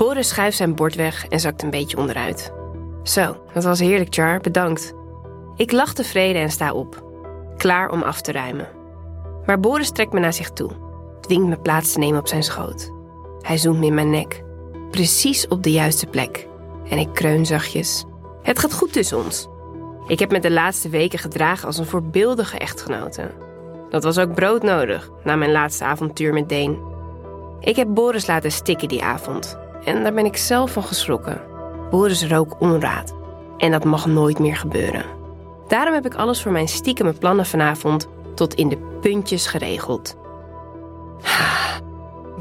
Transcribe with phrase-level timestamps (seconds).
[0.00, 2.52] Boris schuift zijn bord weg en zakt een beetje onderuit.
[3.02, 4.40] Zo, dat was heerlijk, Char.
[4.40, 4.92] Bedankt.
[5.56, 7.04] Ik lach tevreden en sta op.
[7.56, 8.68] Klaar om af te ruimen.
[9.46, 10.70] Maar Boris trekt me naar zich toe.
[11.20, 12.92] Dwingt me plaats te nemen op zijn schoot.
[13.40, 14.42] Hij zoemt me in mijn nek.
[14.90, 16.48] Precies op de juiste plek.
[16.88, 18.04] En ik kreun zachtjes.
[18.42, 19.48] Het gaat goed tussen ons.
[20.06, 23.30] Ik heb me de laatste weken gedragen als een voorbeeldige echtgenote.
[23.90, 26.78] Dat was ook broodnodig na mijn laatste avontuur met Deen.
[27.60, 29.68] Ik heb Boris laten stikken die avond.
[29.84, 31.40] En daar ben ik zelf van geschrokken.
[31.90, 33.14] Boris rook onraad.
[33.56, 35.04] En dat mag nooit meer gebeuren.
[35.68, 40.16] Daarom heb ik alles voor mijn stiekeme plannen vanavond tot in de puntjes geregeld.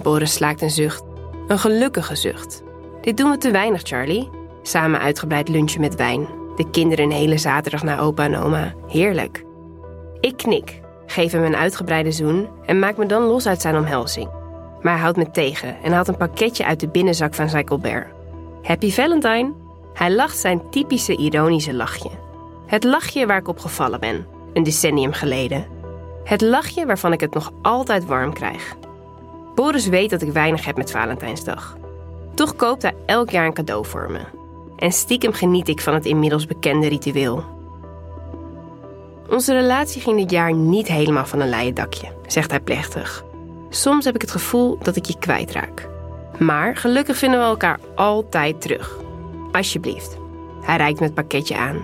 [0.04, 1.04] Boris slaakt een zucht.
[1.48, 2.64] Een gelukkige zucht.
[3.02, 4.30] Dit doen we te weinig, Charlie.
[4.62, 6.28] Samen uitgebreid lunchen met wijn.
[6.56, 8.74] De kinderen een hele zaterdag naar opa en oma.
[8.88, 9.44] Heerlijk.
[10.20, 14.39] Ik knik, geef hem een uitgebreide zoen en maak me dan los uit zijn omhelzing.
[14.82, 18.08] Maar hij houdt me tegen en haalt een pakketje uit de binnenzak van zijn Colbert.
[18.64, 19.52] Happy Valentine!
[19.94, 22.10] Hij lacht zijn typische ironische lachje.
[22.66, 25.66] Het lachje waar ik op gevallen ben, een decennium geleden.
[26.24, 28.76] Het lachje waarvan ik het nog altijd warm krijg.
[29.56, 31.78] Boris weet dat ik weinig heb met Valentijnsdag.
[32.34, 34.20] Toch koopt hij elk jaar een cadeau voor me.
[34.78, 37.44] En stiekem geniet ik van het inmiddels bekende ritueel.
[39.30, 43.24] Onze relatie ging dit jaar niet helemaal van een leien dakje, zegt hij plechtig.
[43.70, 45.90] Soms heb ik het gevoel dat ik je kwijtraak.
[46.38, 48.98] Maar gelukkig vinden we elkaar altijd terug.
[49.52, 50.18] Alsjeblieft.
[50.62, 51.84] Hij reikt me het pakketje aan.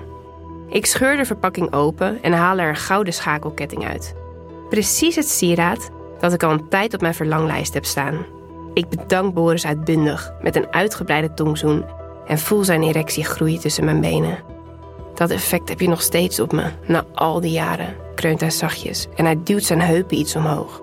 [0.70, 4.16] Ik scheur de verpakking open en haal er een gouden schakelketting uit.
[4.70, 8.26] Precies het sieraad dat ik al een tijd op mijn verlanglijst heb staan.
[8.74, 11.86] Ik bedank Boris uitbundig met een uitgebreide tongzoen
[12.28, 14.38] en voel zijn erectie groeien tussen mijn benen.
[15.14, 19.08] Dat effect heb je nog steeds op me, na al die jaren, kreunt hij zachtjes
[19.16, 20.82] en hij duwt zijn heupen iets omhoog.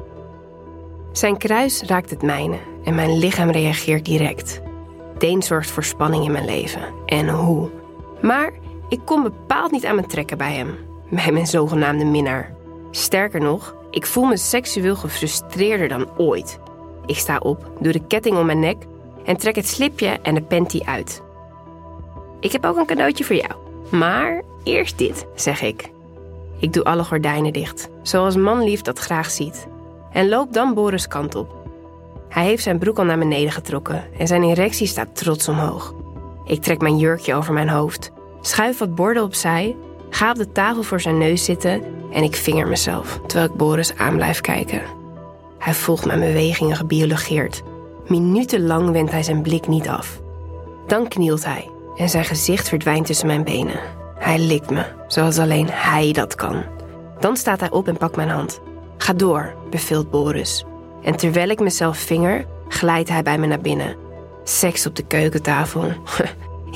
[1.12, 4.60] Zijn kruis raakt het mijne en mijn lichaam reageert direct.
[5.18, 6.82] Deen zorgt voor spanning in mijn leven.
[7.06, 7.70] En hoe.
[8.20, 8.52] Maar
[8.88, 10.76] ik kom bepaald niet aan mijn trekken bij hem.
[11.10, 12.54] Bij mijn zogenaamde minnaar.
[12.90, 16.58] Sterker nog, ik voel me seksueel gefrustreerder dan ooit.
[17.06, 18.76] Ik sta op, doe de ketting om mijn nek
[19.24, 21.22] en trek het slipje en de panty uit.
[22.40, 23.52] Ik heb ook een cadeautje voor jou.
[23.90, 25.90] Maar eerst dit, zeg ik.
[26.58, 29.66] Ik doe alle gordijnen dicht, zoals manlief dat graag ziet.
[30.12, 31.54] En loop dan Boris kant op.
[32.28, 35.94] Hij heeft zijn broek al naar beneden getrokken en zijn erectie staat trots omhoog.
[36.44, 39.76] Ik trek mijn jurkje over mijn hoofd, schuif wat borden opzij,
[40.10, 43.96] ga op de tafel voor zijn neus zitten en ik vinger mezelf terwijl ik Boris
[43.96, 44.82] aan blijf kijken.
[45.58, 47.62] Hij volgt mijn bewegingen gebiologeerd.
[48.06, 50.20] Minutenlang wendt hij zijn blik niet af.
[50.86, 53.80] Dan knielt hij en zijn gezicht verdwijnt tussen mijn benen.
[54.18, 56.62] Hij likt me, zoals alleen hij dat kan.
[57.20, 58.60] Dan staat hij op en pakt mijn hand.
[59.02, 60.64] Ga door, beveelt Boris.
[61.02, 63.96] En terwijl ik mezelf vinger, glijdt hij bij me naar binnen.
[64.44, 65.82] Seks op de keukentafel.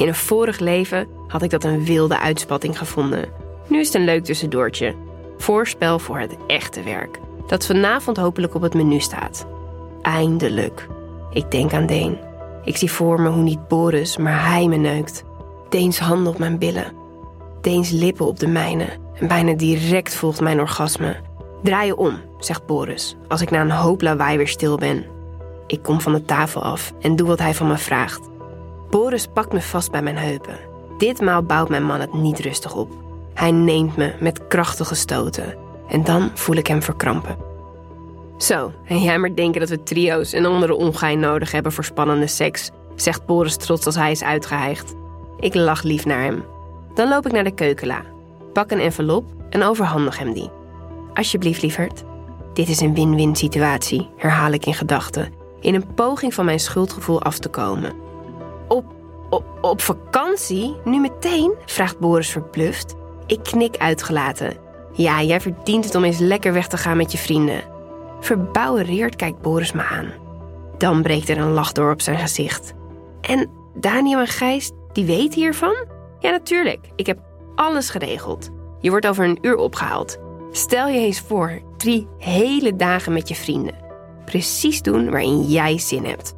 [0.01, 3.29] In een vorig leven had ik dat een wilde uitspatting gevonden.
[3.69, 4.95] Nu is het een leuk tussendoortje.
[5.39, 7.19] Voorspel voor het echte werk.
[7.47, 9.47] Dat vanavond hopelijk op het menu staat.
[10.03, 10.87] Eindelijk.
[11.31, 12.19] Ik denk aan Deen.
[12.65, 15.25] Ik zie voor me hoe niet Boris, maar hij me neukt.
[15.69, 16.93] Deens handen op mijn billen.
[17.61, 18.87] Deens lippen op de mijne.
[19.15, 21.26] En bijna direct volgt mijn orgasme.
[21.67, 25.05] Draai je om, zegt Boris, als ik na een hoop lawaai weer stil ben.
[25.67, 28.29] Ik kom van de tafel af en doe wat hij van me vraagt.
[28.91, 30.59] Boris pakt me vast bij mijn heupen.
[30.99, 32.91] Ditmaal bouwt mijn man het niet rustig op.
[33.35, 35.55] Hij neemt me met krachtige stoten.
[35.89, 37.37] En dan voel ik hem verkrampen.
[38.39, 42.27] Zo, en jij maar denken dat we trio's en andere ongein nodig hebben voor spannende
[42.27, 44.95] seks, zegt Boris trots als hij is uitgeheigd.
[45.41, 46.45] Ik lach lief naar hem.
[46.95, 48.03] Dan loop ik naar de keukenla,
[48.53, 50.56] pak een envelop en overhandig hem die.
[51.17, 52.05] Alsjeblieft, lieverd.
[52.53, 57.23] Dit is een win-win situatie, herhaal ik in gedachten, in een poging van mijn schuldgevoel
[57.23, 57.93] af te komen.
[58.69, 58.85] Op,
[59.31, 60.77] op, op vakantie?
[60.85, 61.55] Nu meteen?
[61.67, 62.95] vraagt Boris verbluft.
[63.27, 64.57] Ik knik uitgelaten.
[64.93, 67.63] Ja, jij verdient het om eens lekker weg te gaan met je vrienden.
[68.21, 70.13] Verbouwereerd kijkt Boris me aan.
[70.79, 72.75] Dan breekt er een lach door op zijn gezicht.
[73.21, 75.87] En Daniel en Gijs, die weten hiervan?
[76.19, 76.91] Ja, natuurlijk.
[76.97, 77.19] Ik heb
[77.55, 78.51] alles geregeld.
[78.81, 80.19] Je wordt over een uur opgehaald.
[80.51, 83.75] Stel je eens voor, drie hele dagen met je vrienden.
[84.25, 86.35] Precies doen waarin jij zin hebt.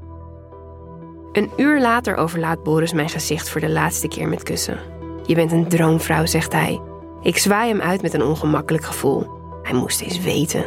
[1.33, 4.79] Een uur later overlaat Boris mijn gezicht voor de laatste keer met kussen.
[5.27, 6.81] Je bent een droomvrouw, zegt hij.
[7.23, 9.27] Ik zwaai hem uit met een ongemakkelijk gevoel.
[9.63, 10.65] Hij moest eens weten.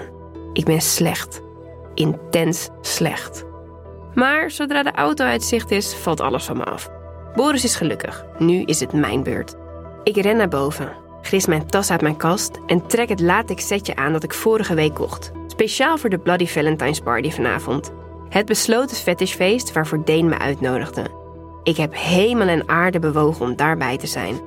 [0.54, 1.42] Ik ben slecht.
[1.94, 3.46] Intens slecht.
[4.14, 6.90] Maar zodra de auto uit zicht is, valt alles van me af.
[7.36, 8.26] Boris is gelukkig.
[8.38, 9.56] Nu is het mijn beurt.
[10.04, 13.96] Ik ren naar boven, gris mijn tas uit mijn kast en trek het latex setje
[13.96, 15.32] aan dat ik vorige week kocht.
[15.48, 17.92] Speciaal voor de Bloody Valentine's Party vanavond.
[18.30, 21.06] Het besloten fetishfeest waarvoor Deen me uitnodigde.
[21.64, 24.40] Ik heb hemel en aarde bewogen om daarbij te zijn.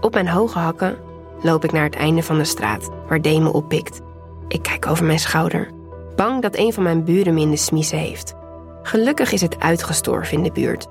[0.00, 0.98] Op mijn hoge hakken
[1.42, 4.00] loop ik naar het einde van de straat, waar Deen me oppikt.
[4.48, 5.70] Ik kijk over mijn schouder,
[6.16, 8.34] bang dat een van mijn buren me in de smiezen heeft.
[8.82, 10.86] Gelukkig is het uitgestorven in de buurt.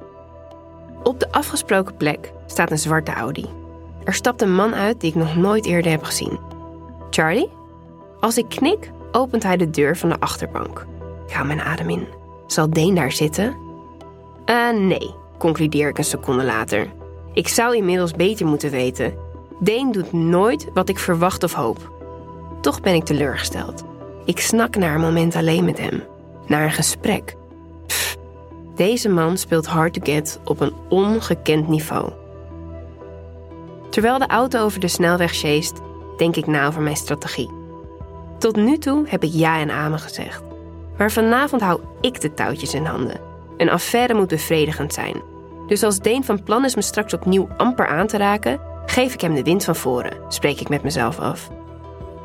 [1.03, 3.45] Op de afgesproken plek staat een zwarte Audi.
[4.07, 6.39] Er stapt een man uit die ik nog nooit eerder heb gezien.
[7.09, 7.49] Charlie?
[8.19, 10.85] Als ik knik, opent hij de deur van de achterbank.
[11.27, 12.07] Ik mijn adem in.
[12.45, 13.55] Zal Deen daar zitten?
[14.45, 16.87] Uh, nee, concludeer ik een seconde later.
[17.33, 19.13] Ik zou inmiddels beter moeten weten.
[19.59, 21.91] Deen doet nooit wat ik verwacht of hoop.
[22.61, 23.83] Toch ben ik teleurgesteld.
[24.25, 26.03] Ik snak naar een moment alleen met hem.
[26.45, 27.35] Naar een gesprek.
[28.75, 32.11] Deze man speelt hard to get op een ongekend niveau.
[33.89, 35.81] Terwijl de auto over de snelweg sjeest,
[36.17, 37.49] denk ik na over mijn strategie.
[38.39, 40.41] Tot nu toe heb ik ja en amen gezegd.
[40.97, 43.19] Maar vanavond hou ik de touwtjes in handen.
[43.57, 45.21] Een affaire moet bevredigend zijn.
[45.67, 49.21] Dus als Deen van plan is me straks opnieuw amper aan te raken, geef ik
[49.21, 51.49] hem de wind van voren, spreek ik met mezelf af.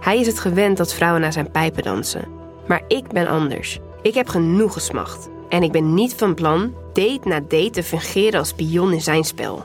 [0.00, 2.28] Hij is het gewend dat vrouwen naar zijn pijpen dansen.
[2.66, 3.78] Maar ik ben anders.
[4.02, 5.28] Ik heb genoeg gesmacht.
[5.48, 9.24] En ik ben niet van plan date na date te fungeren als pion in zijn
[9.24, 9.64] spel.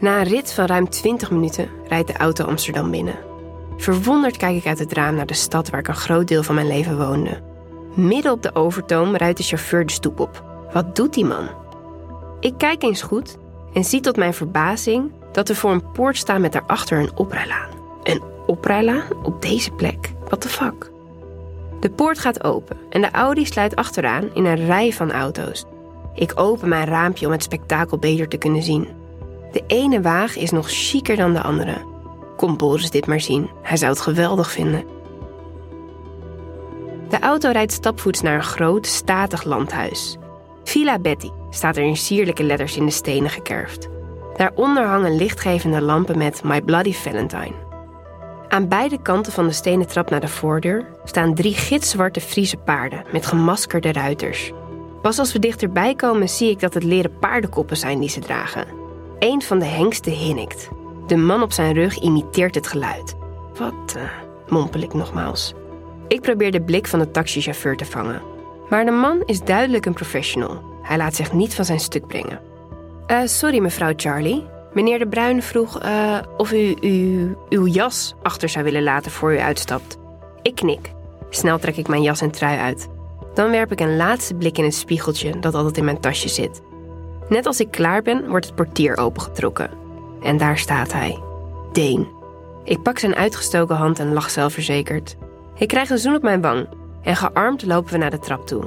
[0.00, 3.18] Na een rit van ruim 20 minuten rijdt de auto Amsterdam binnen.
[3.76, 6.54] Verwonderd kijk ik uit het raam naar de stad waar ik een groot deel van
[6.54, 7.40] mijn leven woonde.
[7.94, 10.44] Midden op de overtoom rijdt de chauffeur de stoep op.
[10.72, 11.48] Wat doet die man?
[12.40, 13.36] Ik kijk eens goed
[13.72, 17.70] en zie tot mijn verbazing dat er voor een poort staat met daarachter een oprijlaan.
[18.02, 20.12] Een oprijlaan op deze plek?
[20.24, 20.90] What the fuck?
[21.80, 25.64] De poort gaat open en de Audi sluit achteraan in een rij van auto's.
[26.14, 28.97] Ik open mijn raampje om het spektakel beter te kunnen zien.
[29.52, 31.76] De ene wagen is nog chiquer dan de andere.
[32.36, 34.84] Kom Boris dit maar zien, hij zou het geweldig vinden.
[37.08, 40.16] De auto rijdt stapvoets naar een groot, statig landhuis.
[40.64, 43.88] Villa Betty staat er in sierlijke letters in de stenen gekerfd.
[44.36, 47.54] Daaronder hangen lichtgevende lampen met My Bloody Valentine.
[48.48, 53.04] Aan beide kanten van de stenen trap naar de voordeur staan drie gitzwarte Friese paarden
[53.12, 54.52] met gemaskerde ruiters.
[55.02, 58.77] Pas als we dichterbij komen zie ik dat het leren paardenkoppen zijn die ze dragen.
[59.18, 60.68] Een van de hengsten hinnikt.
[61.06, 63.14] De man op zijn rug imiteert het geluid.
[63.58, 64.02] Wat, uh,
[64.48, 65.54] mompel ik nogmaals.
[66.08, 68.22] Ik probeer de blik van de taxichauffeur te vangen.
[68.68, 70.62] Maar de man is duidelijk een professional.
[70.82, 72.40] Hij laat zich niet van zijn stuk brengen.
[73.10, 74.46] Uh, sorry, mevrouw Charlie.
[74.72, 79.32] Meneer De Bruin vroeg uh, of u, u uw jas achter zou willen laten voor
[79.32, 79.96] u uitstapt.
[80.42, 80.92] Ik knik.
[81.30, 82.88] Snel trek ik mijn jas en trui uit.
[83.34, 86.62] Dan werp ik een laatste blik in het spiegeltje dat altijd in mijn tasje zit.
[87.28, 89.70] Net als ik klaar ben, wordt het portier opengetrokken.
[90.22, 91.18] En daar staat hij.
[91.72, 92.08] Deen.
[92.64, 95.16] Ik pak zijn uitgestoken hand en lach zelfverzekerd.
[95.54, 96.68] Ik krijg een zoen op mijn wang
[97.02, 98.64] en gearmd lopen we naar de trap toe,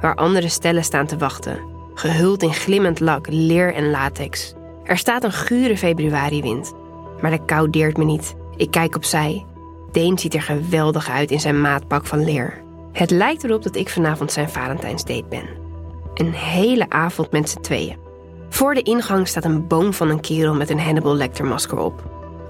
[0.00, 1.58] waar andere stellen staan te wachten,
[1.94, 4.54] gehuld in glimmend lak, leer en latex.
[4.84, 6.72] Er staat een gure februariwind,
[7.20, 8.34] maar de kou deert me niet.
[8.56, 9.46] Ik kijk opzij.
[9.92, 12.62] Deen ziet er geweldig uit in zijn maatpak van leer.
[12.92, 15.61] Het lijkt erop dat ik vanavond zijn Valentijnsdate ben.
[16.14, 17.96] Een hele avond met z'n tweeën.
[18.48, 22.02] Voor de ingang staat een boom van een kerel met een Hannibal Lecter masker op.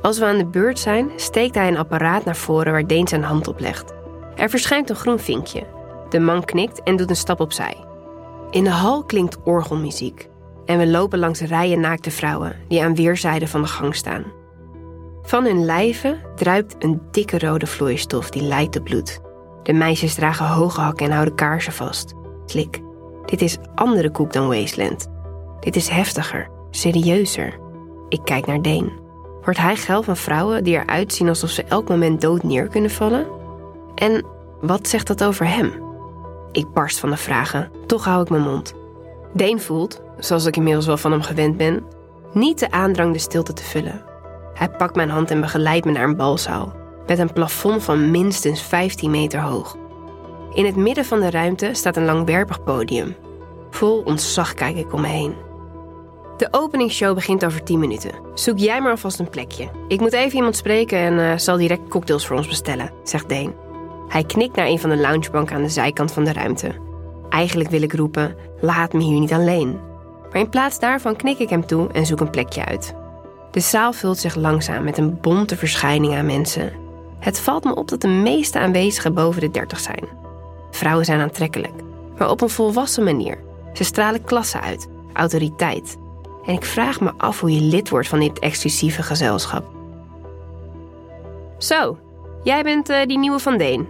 [0.03, 3.23] Als we aan de beurt zijn, steekt hij een apparaat naar voren waar Deen zijn
[3.23, 3.93] hand op legt.
[4.37, 5.67] Er verschijnt een groen vinkje.
[6.09, 7.77] De man knikt en doet een stap opzij.
[8.51, 10.29] In de hal klinkt orgelmuziek
[10.67, 14.25] en we lopen langs rijen naakte vrouwen die aan weerszijden van de gang staan.
[15.23, 19.21] Van hun lijven druipt een dikke rode vloeistof die lijkt op bloed.
[19.63, 22.15] De meisjes dragen hoge hakken en houden kaarsen vast.
[22.47, 22.81] Slik,
[23.33, 25.09] dit is andere koek dan Wasteland.
[25.61, 27.59] Dit is heftiger, serieuzer.
[28.09, 28.93] Ik kijk naar Deen.
[29.43, 32.91] Wordt hij geil van vrouwen die eruit zien alsof ze elk moment dood neer kunnen
[32.91, 33.27] vallen?
[33.95, 34.25] En
[34.61, 35.73] wat zegt dat over hem?
[36.53, 38.75] Ik barst van de vragen, toch hou ik mijn mond.
[39.33, 41.85] Deen voelt, zoals ik inmiddels wel van hem gewend ben,
[42.33, 44.05] niet de aandrang de stilte te vullen.
[44.55, 46.73] Hij pakt mijn hand en begeleidt me naar een balzaal,
[47.07, 49.77] met een plafond van minstens 15 meter hoog.
[50.55, 53.17] In het midden van de ruimte staat een langwerpig podium.
[53.71, 55.35] Vol ontzag kijk ik om me heen.
[56.37, 58.11] De openingsshow begint over 10 minuten.
[58.35, 59.69] Zoek jij maar alvast een plekje.
[59.89, 63.55] Ik moet even iemand spreken en uh, zal direct cocktails voor ons bestellen, zegt Deen.
[64.09, 66.73] Hij knikt naar een van de loungebanken aan de zijkant van de ruimte.
[67.29, 69.81] Eigenlijk wil ik roepen: laat me hier niet alleen.
[70.31, 72.95] Maar in plaats daarvan knik ik hem toe en zoek een plekje uit.
[73.51, 76.73] De zaal vult zich langzaam met een bonte verschijning aan mensen.
[77.19, 80.22] Het valt me op dat de meeste aanwezigen boven de 30 zijn.
[80.73, 81.75] Vrouwen zijn aantrekkelijk,
[82.19, 83.39] maar op een volwassen manier.
[83.73, 85.97] Ze stralen klasse uit, autoriteit.
[86.45, 89.65] En ik vraag me af hoe je lid wordt van dit exclusieve gezelschap.
[91.59, 91.99] Zo,
[92.43, 93.89] jij bent uh, die nieuwe Van Deen.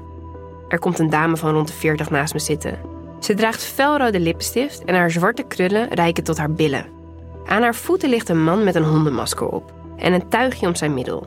[0.69, 2.79] Er komt een dame van rond de 40 naast me zitten.
[3.21, 6.87] Ze draagt felrode lippenstift en haar zwarte krullen reiken tot haar billen.
[7.47, 10.95] Aan haar voeten ligt een man met een hondenmasker op en een tuigje om zijn
[10.95, 11.27] middel.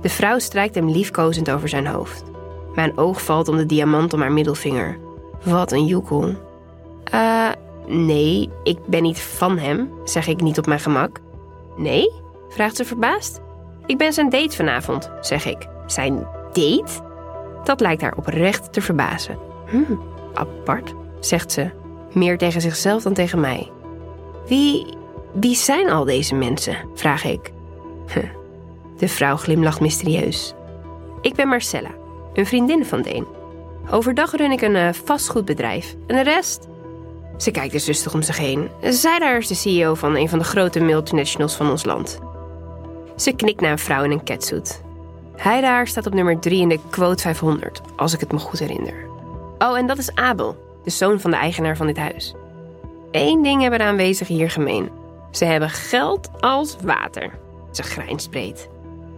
[0.00, 2.31] De vrouw strijkt hem liefkozend over zijn hoofd.
[2.74, 4.98] Mijn oog valt om de diamant om haar middelvinger.
[5.42, 6.34] Wat een joekel.
[7.04, 7.48] Eh,
[7.86, 11.20] nee, ik ben niet van hem, zeg ik niet op mijn gemak.
[11.76, 12.10] Nee?
[12.48, 13.40] vraagt ze verbaasd.
[13.86, 15.68] Ik ben zijn date vanavond, zeg ik.
[15.86, 17.10] Zijn date?
[17.64, 19.38] Dat lijkt haar oprecht te verbazen.
[19.66, 19.94] Hm,
[20.34, 21.70] apart, zegt ze,
[22.12, 23.70] meer tegen zichzelf dan tegen mij.
[24.46, 24.86] Wie,
[25.32, 26.76] wie zijn al deze mensen?
[26.94, 27.52] vraag ik.
[28.96, 30.54] De vrouw glimlacht mysterieus.
[31.20, 31.90] Ik ben Marcella,
[32.34, 33.26] een vriendin van Deen.
[33.90, 36.68] Overdag run ik een uh, vastgoedbedrijf en de rest?
[37.36, 38.68] Ze kijkt dus rustig om zich heen.
[38.80, 42.18] Zij daar is de CEO van een van de grote multinationals van ons land.
[43.16, 44.82] Ze knikt naar een vrouw in een catsuit.
[45.36, 48.58] Hij daar staat op nummer 3 in de quote 500, als ik het me goed
[48.58, 48.94] herinner.
[49.58, 52.34] Oh, en dat is Abel, de zoon van de eigenaar van dit huis.
[53.10, 54.90] Eén ding hebben de aanwezigen hier gemeen.
[55.30, 57.30] Ze hebben geld als water.
[57.70, 58.68] Ze grijnst breed.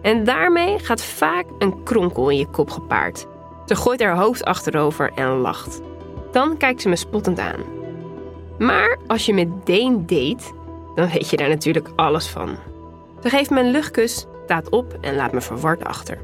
[0.05, 3.25] En daarmee gaat vaak een kronkel in je kop gepaard.
[3.65, 5.81] Ze gooit haar hoofd achterover en lacht.
[6.31, 7.59] Dan kijkt ze me spottend aan.
[8.57, 10.43] Maar als je met Deen date,
[10.95, 12.55] dan weet je daar natuurlijk alles van.
[13.23, 16.17] Ze geeft me een luchtkus, staat op en laat me verward achter.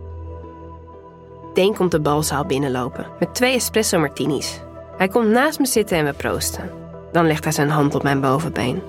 [1.53, 4.61] Deen komt de balzaal binnenlopen met twee espresso martinis.
[4.97, 6.71] Hij komt naast me zitten en we proosten.
[7.11, 8.81] Dan legt hij zijn hand op mijn bovenbeen.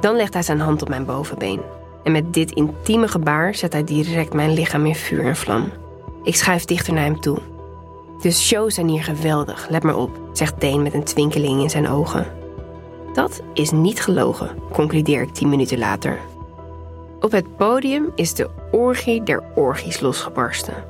[0.00, 1.60] Dan legt hij zijn hand op mijn bovenbeen.
[2.06, 5.72] En met dit intieme gebaar zet hij direct mijn lichaam in vuur en vlam.
[6.22, 7.38] Ik schuif dichter naar hem toe.
[8.20, 11.88] De shows zijn hier geweldig, let maar op, zegt Deen met een twinkeling in zijn
[11.88, 12.26] ogen.
[13.12, 16.18] Dat is niet gelogen, concludeer ik tien minuten later.
[17.20, 20.84] Op het podium is de orgie der orgies losgebarsten.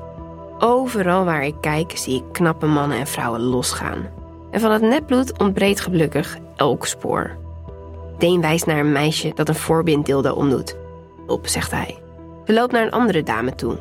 [0.59, 4.09] Overal waar ik kijk zie ik knappe mannen en vrouwen losgaan.
[4.51, 7.37] En van het netbloed ontbreekt gelukkig elk spoor.
[8.19, 10.85] Deen wijst naar een meisje dat een voorbinddildo omdoet.
[11.27, 11.99] Op, zegt hij.
[12.45, 13.79] Ze loopt naar een andere dame toe,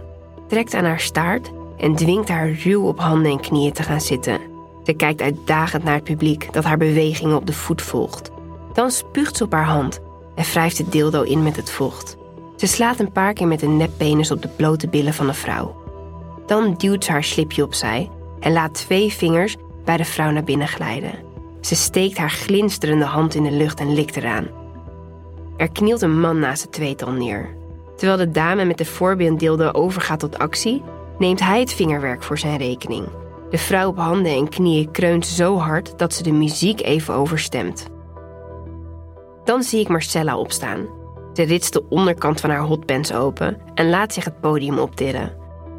[0.47, 4.39] trekt aan haar staart en dwingt haar ruw op handen en knieën te gaan zitten.
[4.83, 8.31] Ze kijkt uitdagend naar het publiek dat haar bewegingen op de voet volgt.
[8.73, 9.99] Dan spuugt ze op haar hand
[10.35, 12.17] en wrijft het dildo in met het vocht.
[12.55, 15.75] Ze slaat een paar keer met een neppenis op de blote billen van de vrouw.
[16.45, 18.09] Dan duwt ze haar slipje opzij
[18.39, 21.13] en laat twee vingers bij de vrouw naar binnen glijden.
[21.61, 24.47] Ze steekt haar glinsterende hand in de lucht en likt eraan.
[25.57, 27.55] Er knielt een man naast het tweetal neer.
[27.95, 30.83] Terwijl de dame met de voorbeelddildo overgaat tot actie,
[31.17, 33.07] neemt hij het vingerwerk voor zijn rekening.
[33.50, 37.88] De vrouw op handen en knieën kreunt zo hard dat ze de muziek even overstemt.
[39.43, 40.88] Dan zie ik Marcella opstaan.
[41.33, 45.33] Ze ritst de onderkant van haar hotpants open en laat zich het podium optillen.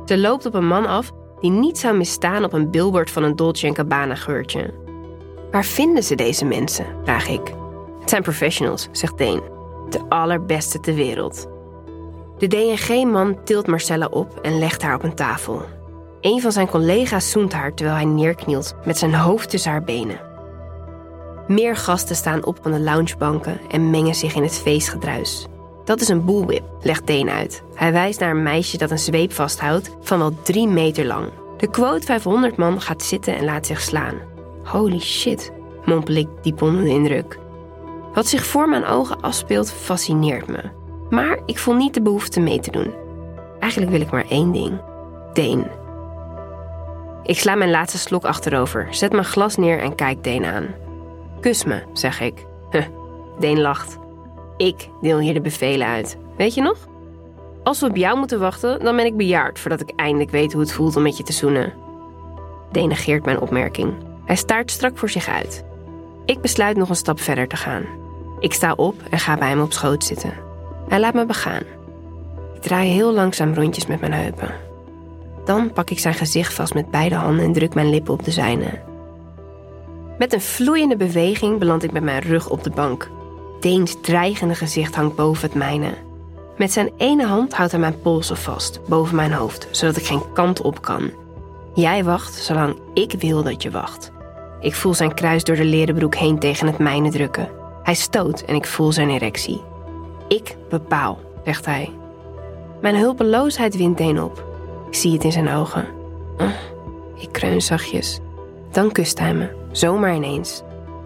[0.04, 3.37] Ze loopt op een man af die niet zou misstaan op een billboard van een
[3.37, 4.75] Dolce Gabbana geurtje.
[5.50, 6.87] Waar vinden ze deze mensen?
[7.04, 7.54] vraag ik.
[8.00, 9.56] Het zijn professionals, zegt Deen.
[9.88, 11.47] De allerbeste ter wereld.
[12.38, 15.62] De DNG-man tilt Marcella op en legt haar op een tafel.
[16.21, 20.21] Een van zijn collega's zoent haar terwijl hij neerknielt met zijn hoofd tussen haar benen.
[21.47, 25.47] Meer gasten staan op van de loungebanken en mengen zich in het feestgedruis.
[25.85, 27.62] Dat is een bullwhip, legt Deen uit.
[27.75, 31.28] Hij wijst naar een meisje dat een zweep vasthoudt van wel drie meter lang.
[31.57, 34.14] De quote 500 man gaat zitten en laat zich slaan.
[34.64, 35.52] Holy shit,
[35.85, 37.38] mompel ik diep onder de indruk.
[38.16, 40.61] Wat zich voor mijn ogen afspeelt fascineert me.
[41.11, 42.94] Maar ik voel niet de behoefte mee te doen.
[43.61, 44.80] Eigenlijk wil ik maar één ding.
[45.32, 45.66] Deen.
[47.23, 50.66] Ik sla mijn laatste slok achterover, zet mijn glas neer en kijk Deen aan.
[51.40, 52.46] Kus me, zeg ik.
[53.40, 53.99] Deen lacht.
[54.56, 56.18] Ik deel hier de bevelen uit.
[56.37, 56.76] Weet je nog?
[57.62, 60.61] Als we op jou moeten wachten, dan ben ik bejaard voordat ik eindelijk weet hoe
[60.61, 61.73] het voelt om met je te zoenen.
[62.73, 63.94] Deen negeert mijn opmerking.
[64.25, 65.64] Hij staart strak voor zich uit.
[66.25, 68.04] Ik besluit nog een stap verder te gaan.
[68.47, 70.33] Ik sta op en ga bij hem op schoot zitten.
[70.88, 71.62] Hij laat me begaan.
[72.55, 74.55] Ik draai heel langzaam rondjes met mijn heupen.
[75.45, 78.31] Dan pak ik zijn gezicht vast met beide handen en druk mijn lippen op de
[78.31, 78.81] zijne.
[80.19, 83.11] Met een vloeiende beweging beland ik met mijn rug op de bank.
[83.61, 85.91] Deens dreigende gezicht hangt boven het mijne.
[86.57, 90.33] Met zijn ene hand houdt hij mijn polsen vast, boven mijn hoofd, zodat ik geen
[90.33, 91.11] kant op kan.
[91.75, 94.12] Jij wacht zolang ik wil dat je wacht.
[94.61, 97.65] Ik voel zijn kruis door de leren broek heen tegen het mijne drukken.
[97.87, 99.62] Hij stoot en ik voel zijn erectie.
[100.28, 101.90] Ik bepaal, zegt hij.
[102.81, 104.45] Mijn hulpeloosheid wint Deen op.
[104.88, 105.87] Ik zie het in zijn ogen.
[106.38, 106.50] Oh,
[107.14, 108.21] ik kreun zachtjes.
[108.71, 110.62] Dan kust hij me, zomaar ineens.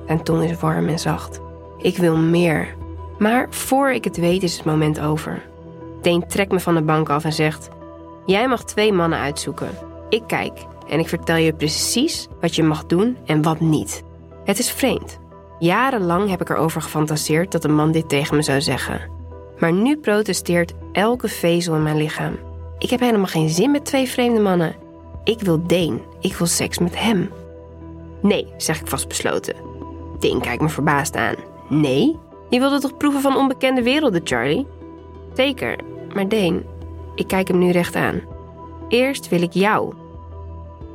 [0.06, 1.40] Zijn tong is warm en zacht.
[1.78, 2.74] Ik wil meer.
[3.18, 5.42] Maar voor ik het weet is het moment over.
[6.02, 7.68] Deen trekt me van de bank af en zegt:
[8.26, 9.70] Jij mag twee mannen uitzoeken.
[10.08, 14.02] Ik kijk en ik vertel je precies wat je mag doen en wat niet.
[14.44, 15.19] Het is vreemd.
[15.60, 19.00] Jarenlang heb ik erover gefantaseerd dat een man dit tegen me zou zeggen.
[19.58, 22.38] Maar nu protesteert elke vezel in mijn lichaam.
[22.78, 24.76] Ik heb helemaal geen zin met twee vreemde mannen.
[25.24, 26.02] Ik wil Deen.
[26.20, 27.30] Ik wil seks met hem.
[28.22, 29.54] Nee, zeg ik vastbesloten.
[30.18, 31.34] Deen kijkt me verbaasd aan.
[31.68, 32.18] Nee?
[32.48, 34.66] Je wilde toch proeven van onbekende werelden, Charlie?
[35.34, 35.78] Zeker,
[36.14, 36.64] maar Deen,
[37.14, 38.20] ik kijk hem nu recht aan.
[38.88, 39.94] Eerst wil ik jou.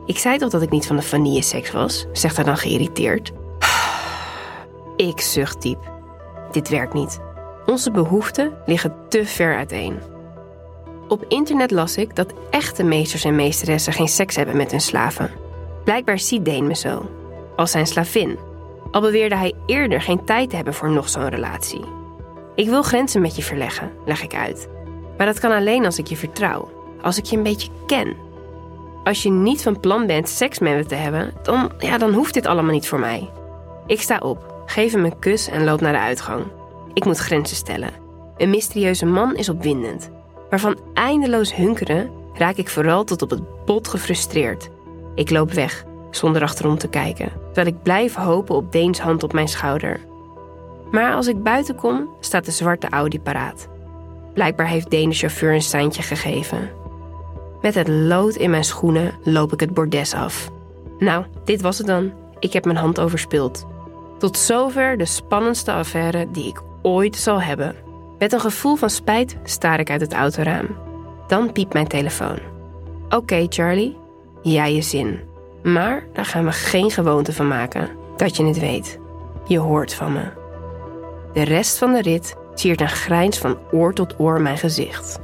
[0.06, 3.32] Ik zei toch dat ik niet van de vanille-seks was, zegt hij dan geïrriteerd.
[4.96, 5.92] Ik zucht diep.
[6.52, 7.20] Dit werkt niet.
[7.66, 10.00] Onze behoeften liggen te ver uiteen.
[11.08, 15.32] Op internet las ik dat echte meesters en meesteressen geen seks hebben met hun slaven.
[15.84, 17.10] Blijkbaar ziet Deen me zo,
[17.56, 18.38] als zijn slavin.
[18.92, 21.82] Al beweerde hij eerder geen tijd te hebben voor nog zo'n relatie.
[22.56, 24.70] Ik wil grenzen met je verleggen, leg ik uit.
[25.18, 26.70] Maar dat kan alleen als ik je vertrouw,
[27.02, 28.16] als ik je een beetje ken.
[29.04, 32.34] Als je niet van plan bent seks met me te hebben, dan, ja, dan hoeft
[32.34, 33.30] dit allemaal niet voor mij.
[33.88, 36.44] Ik sta op, geef hem een kus en loop naar de uitgang.
[36.94, 37.94] Ik moet grenzen stellen.
[38.38, 40.10] Een mysterieuze man is opwindend.
[40.50, 44.70] Maar van eindeloos hunkeren raak ik vooral tot op het bot gefrustreerd.
[45.16, 49.34] Ik loop weg, zonder achterom te kijken, terwijl ik blijf hopen op Deens hand op
[49.34, 50.00] mijn schouder.
[50.92, 53.68] Maar als ik buiten kom, staat de zwarte Audi paraat.
[54.34, 56.70] Blijkbaar heeft Deen de chauffeur een seintje gegeven.
[57.62, 60.50] Met het lood in mijn schoenen loop ik het bordes af.
[61.00, 62.12] Nou, dit was het dan.
[62.40, 63.66] Ik heb mijn hand overspild.
[64.18, 67.76] Tot zover de spannendste affaire die ik ooit zal hebben.
[68.20, 70.68] Met een gevoel van spijt staar ik uit het autoraam.
[71.28, 72.40] Dan piept mijn telefoon.
[73.10, 73.98] Oké, Charlie,
[74.42, 75.20] jij je zin.
[75.64, 77.90] Maar daar gaan we geen gewoonte van maken.
[78.18, 79.00] Dat je het weet.
[79.48, 80.24] Je hoort van me.
[81.34, 85.20] De rest van de rit siert een grijns van oor tot oor mijn gezicht.